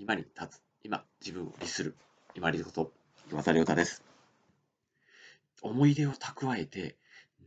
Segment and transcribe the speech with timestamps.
[0.00, 1.94] 今に立つ、今、自分を律する、
[2.34, 2.90] 今立こと、
[3.30, 4.02] 岩田亮太です。
[5.60, 6.96] 思い出を蓄えて、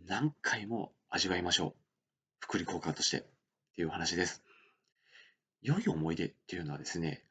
[0.06, 1.74] 何回も味わいましょう。
[2.42, 3.24] 福利効果としてっ
[3.76, 4.44] ていう話です。
[5.64, 7.24] 良い思い出っていうのはですね、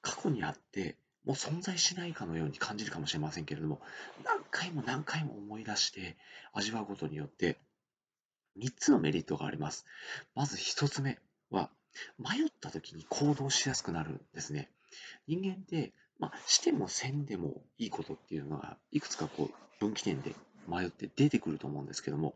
[0.00, 3.82] 過去にあって、もう存在しないかのように感じるかもしれませんけれども、
[4.24, 6.16] 何回も何回も思い出して
[6.54, 7.58] 味わうことによって、
[8.58, 9.84] 3つのメリットがあります。
[10.34, 11.18] まず1つ目
[11.50, 11.70] は、
[12.18, 14.70] 迷った時に行動しやすくなるんですね。
[15.26, 20.34] 人間って、まあ、してもせんでもいいことっていうのが、いくつかこう分岐点で
[20.68, 22.34] 迷って出てくると思うんですけども、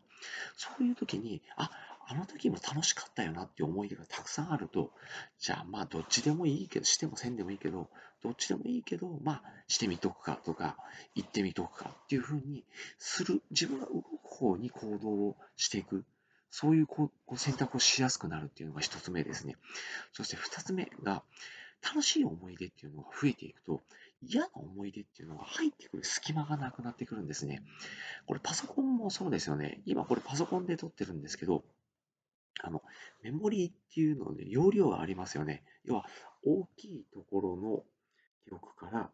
[0.57, 1.69] そういう時に、あ、
[2.07, 4.91] あの時も楽しかったよなっていう思い出がたくさんあると、
[5.39, 7.89] じゃあまあどっちでもいいけど、してもせんでもいいけど、
[8.23, 10.77] どっちでもいいけど、まあしてみとくかとか、
[11.15, 12.63] 行ってみとくかっていうふうに
[12.99, 16.05] する、自分が動く方に行動をしていく。
[16.49, 19.55] そういうこう選択をしやすくなるっていうのが一つ目ですね。
[20.13, 21.23] そして二つ目が、
[21.83, 23.83] 楽しい思い出っていうのが増えていくと、
[24.21, 27.61] 嫌な思い出っていうのが入ってくる隙間がなくなってくるんですね。
[28.25, 29.81] これパソコンもそうですよね。
[29.85, 31.63] 今これパソコンで撮ってるんですけど、
[32.61, 32.81] あの、
[33.21, 35.63] メモリーっていうので容量がありますよね。
[35.83, 36.05] 要は、
[36.43, 37.83] 大きいところの
[38.45, 39.11] 記録から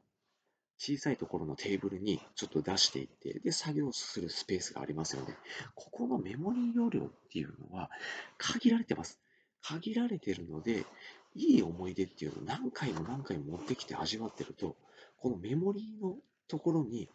[0.83, 5.37] 小さいところのテーブルにちょっと出していって、で、作業するスペースがありますよね。
[5.75, 7.91] ここのメモリー容量っていうのは
[8.39, 9.19] 限られてます。
[9.61, 10.87] 限られてるので、
[11.35, 14.75] いい思い出っていうのを何回も何回も持ってきて味わってると、
[15.17, 16.15] このメモリーの
[16.47, 17.07] ところに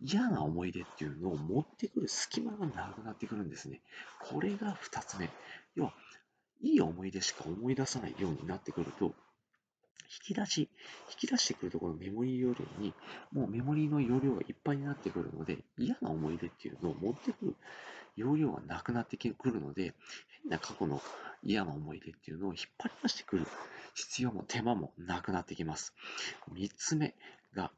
[0.00, 3.80] 嫌な思い出っていうのを持ってくる隙間がなくなってくるんですね。
[4.20, 5.30] これが2つ目。
[5.76, 5.94] 要は、
[6.60, 9.14] いい思い出しか思い出さないようになってくると、
[10.08, 10.68] 引き出し、
[11.10, 12.94] 引き出してくるところのメモリー容量に、
[13.32, 17.56] もうメモリーの容量がいっぱいになってくるので、嫌な思い出っていうのを持ってくる
[18.16, 19.94] 容量がなくなってくるので、
[20.42, 21.02] 変な過去の
[21.42, 23.46] 嫌な思い出っていうのを引っ張り出してくる
[23.94, 25.94] 必要も手間もなくなってきます。
[26.52, 27.14] 3つ目
[27.54, 27.70] が、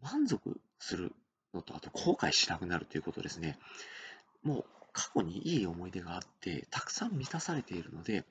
[0.00, 1.14] 満足する
[1.54, 3.58] のと、あと後悔しなくなるということですね。
[4.42, 8.24] もう過去にいい思い出があって、たくさん満たされているので、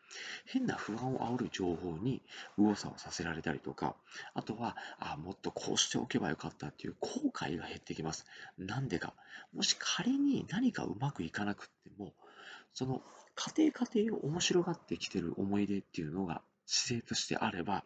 [0.45, 2.21] 変な不安を煽る情報に
[2.57, 3.95] 右往左往させられたりとか、
[4.33, 8.25] あとは、あもっとこうしておけばよかったっていう後悔が減ってきます。
[8.57, 9.13] なんでか。
[9.53, 12.13] もし仮に何かうまくいかなくっても、
[12.73, 13.01] その
[13.35, 17.83] 家庭家庭を面白がってきてる思い出っていうのが姿勢としてあれば、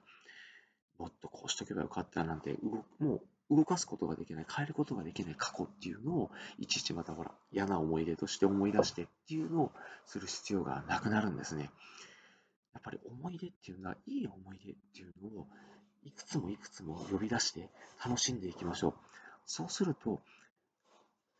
[0.97, 2.55] もっとこうしとけばよかったなんて、
[2.99, 9.71] もう動かすことができない、変えることができない過去っていうのを、いちいちまたほら、嫌な思い出として思い出してっていうのを
[10.05, 11.69] する必要がなくなるんですね。
[12.73, 15.47] やっぱり思い出っていうのは、いい思い出っていうのを、
[16.03, 17.69] いくつもいくつも呼び出して
[18.03, 18.93] 楽しんでいきましょう。
[19.45, 20.21] そうすると、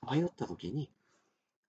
[0.10, 0.90] 迷った時に、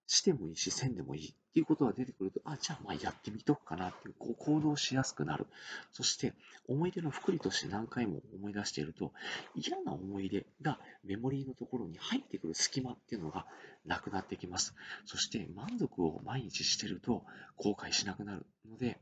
[0.07, 5.47] してもいいし、せんでもいいっていうことが出てくると、あ、じゃあまあやってみとくかなっていう、こう行動しやすくなる。
[5.93, 6.35] そして、
[6.69, 9.13] 思い出の福利として何回も思い出していると、
[9.55, 13.47] 嫌な思い出がメモリーのところに入ってくる隙間っていうのが
[13.85, 14.75] なくなってきます。
[15.07, 17.25] そして、満足を毎日してると
[17.57, 19.01] 後悔しなくなるので、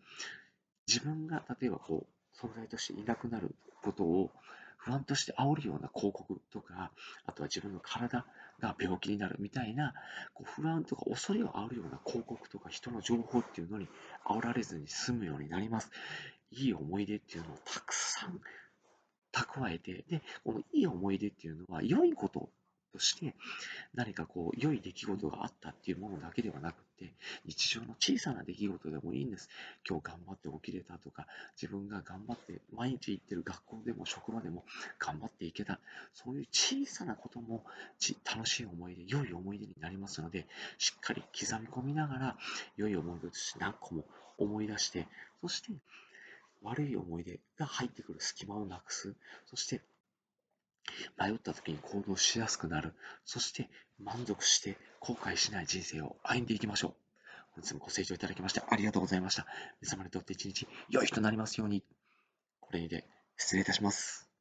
[0.87, 4.31] 自分が例えばこう、存在としていなくなることを
[4.85, 6.91] 不安として煽るような広告とか、
[7.25, 8.27] あとは自分の体
[8.61, 9.95] が病気になるみたいな、
[10.35, 13.89] こう不安とか恐れを煽るような広告とか人の情報っていうのに
[14.27, 15.91] 煽られずに済むようになります。
[16.51, 18.41] いい思い出っていうのをたくさん
[19.33, 22.51] 蓄えて、で、このいい思い出っていうのは良いこと
[22.95, 23.35] として
[23.93, 27.13] 何かこう良い出来事があったっていうものだけではなくて
[27.45, 29.51] 日常の小さな出来事でもいいんです。
[29.89, 31.27] 今日頑張って起きれたとか
[31.61, 34.65] 自分が頑張って毎日行ってる学校でも職場でも
[35.01, 35.81] 頑張っていけた。
[36.15, 37.65] そういう小さなことも
[38.25, 40.47] 楽しい思い出良い思い出になりますので
[40.79, 42.37] しっかり刻み込みながら
[42.77, 44.05] 良い思い出として何個も
[44.39, 45.09] 思い出して
[45.41, 45.73] そして
[46.63, 49.15] 悪い思い出が入ってくる隙間をなくす。
[49.47, 49.83] そして
[51.19, 52.95] 迷った時に行動しやすくなる。
[53.25, 53.69] そして
[53.99, 56.95] 満足して後悔しない人生を歩んでいきましょう。
[57.55, 59.47] 本日もご清聴いただきましてありがとうございました。
[59.81, 61.85] 皆様にとって一日良い日となりますように。
[62.61, 63.05] これにて
[63.37, 64.34] 失礼いたします。